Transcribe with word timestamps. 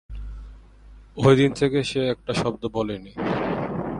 ওইদিন 1.17 1.51
থেকে 1.51 1.79
সে 1.83 2.01
একটা 2.09 2.33
শব্দ 2.33 2.63
বলেনি। 2.67 3.11